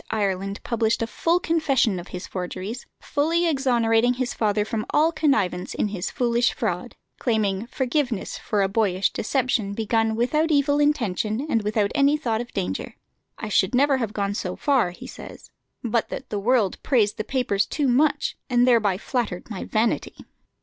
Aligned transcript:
Ireland 0.09 0.61
published 0.63 1.03
a 1.03 1.05
full 1.05 1.39
confession 1.39 1.99
of 1.99 2.07
his 2.07 2.25
forgeries, 2.25 2.87
fully 2.99 3.47
exonerating 3.47 4.15
his 4.15 4.33
father 4.33 4.65
from 4.65 4.83
all 4.89 5.11
connivance 5.11 5.75
in 5.75 5.89
his 5.89 6.09
foolish 6.09 6.55
fraud, 6.55 6.95
claiming 7.19 7.67
forgiveness 7.67 8.35
for 8.35 8.63
a 8.63 8.67
boyish 8.67 9.13
deception 9.13 9.73
begun 9.75 10.15
without 10.15 10.49
evil 10.49 10.79
intention 10.79 11.45
and 11.47 11.61
without 11.61 11.91
any 11.93 12.17
thought 12.17 12.41
of 12.41 12.51
danger. 12.51 12.95
"I 13.37 13.49
should 13.49 13.75
never 13.75 13.97
have 13.97 14.11
gone 14.11 14.33
so 14.33 14.55
far," 14.55 14.89
he 14.89 15.05
says, 15.05 15.51
"but 15.83 16.09
that 16.09 16.31
the 16.31 16.39
world 16.39 16.81
praised 16.81 17.17
the 17.17 17.23
papers 17.23 17.67
too 17.67 17.87
much, 17.87 18.35
and 18.49 18.65
thereby 18.67 18.97
flattered 18.97 19.51
my 19.51 19.65
vanity." 19.65 20.15